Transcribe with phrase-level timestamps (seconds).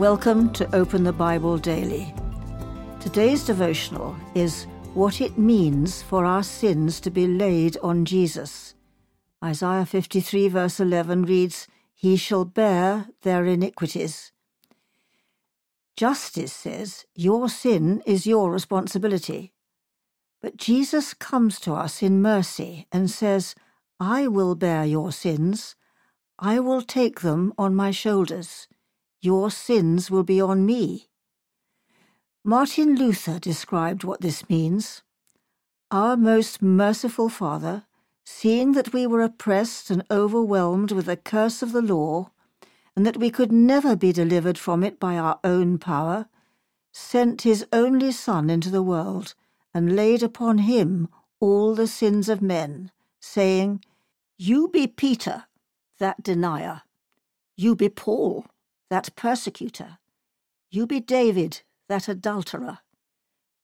[0.00, 2.14] Welcome to Open the Bible Daily.
[3.00, 8.74] Today's devotional is What It Means for Our Sins to Be Laid on Jesus.
[9.44, 14.32] Isaiah 53, verse 11 reads, He shall bear their iniquities.
[15.98, 19.52] Justice says, Your sin is your responsibility.
[20.40, 23.54] But Jesus comes to us in mercy and says,
[24.00, 25.76] I will bear your sins.
[26.38, 28.66] I will take them on my shoulders.
[29.22, 31.08] Your sins will be on me.
[32.42, 35.02] Martin Luther described what this means.
[35.90, 37.84] Our most merciful Father,
[38.24, 42.30] seeing that we were oppressed and overwhelmed with the curse of the law,
[42.96, 46.26] and that we could never be delivered from it by our own power,
[46.92, 49.34] sent his only Son into the world
[49.74, 51.08] and laid upon him
[51.40, 53.84] all the sins of men, saying,
[54.38, 55.44] You be Peter,
[55.98, 56.82] that denier.
[57.56, 58.46] You be Paul,
[58.90, 59.98] that persecutor.
[60.70, 62.78] You be David, that adulterer.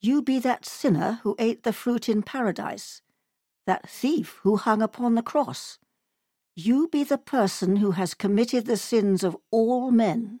[0.00, 3.00] You be that sinner who ate the fruit in paradise,
[3.66, 5.78] that thief who hung upon the cross.
[6.54, 10.40] You be the person who has committed the sins of all men.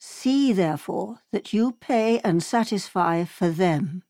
[0.00, 4.02] See, therefore, that you pay and satisfy for them.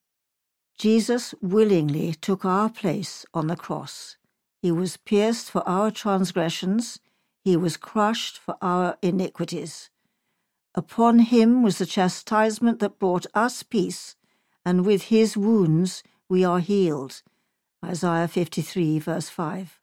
[0.76, 4.16] Jesus willingly took our place on the cross.
[4.60, 6.98] He was pierced for our transgressions,
[7.44, 9.90] he was crushed for our iniquities.
[10.74, 14.16] Upon him was the chastisement that brought us peace,
[14.64, 17.22] and with his wounds we are healed.
[17.84, 19.78] Isaiah 53, verse 5.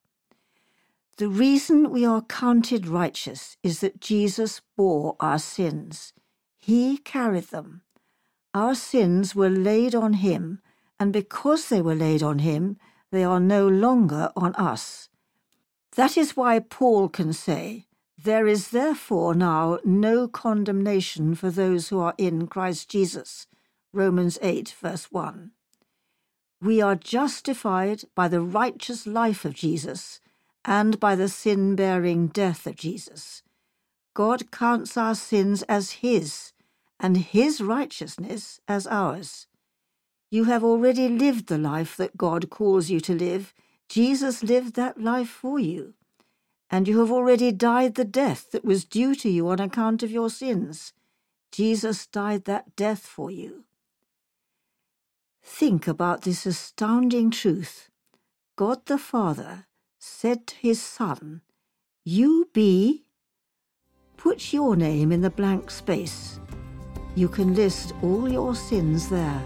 [1.17, 6.13] The reason we are counted righteous is that Jesus bore our sins.
[6.57, 7.83] He carried them.
[8.53, 10.61] Our sins were laid on him,
[10.99, 12.77] and because they were laid on him,
[13.11, 15.09] they are no longer on us.
[15.95, 17.85] That is why Paul can say,
[18.23, 23.47] there is therefore now no condemnation for those who are in Christ Jesus.
[23.93, 25.51] Romans 8, verse 1.
[26.61, 30.19] We are justified by the righteous life of Jesus
[30.63, 33.41] and by the sin bearing death of Jesus.
[34.13, 36.53] God counts our sins as His
[36.99, 39.47] and His righteousness as ours.
[40.29, 43.53] You have already lived the life that God calls you to live.
[43.89, 45.95] Jesus lived that life for you
[46.71, 50.09] and you have already died the death that was due to you on account of
[50.09, 50.93] your sins.
[51.51, 53.65] Jesus died that death for you.
[55.43, 57.89] Think about this astounding truth.
[58.55, 59.65] God the Father
[59.99, 61.41] said to his Son,
[62.05, 63.03] You be.
[64.15, 66.39] Put your name in the blank space.
[67.15, 69.43] You can list all your sins there.